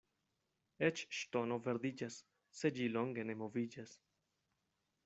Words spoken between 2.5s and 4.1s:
se ĝi longe ne moviĝas.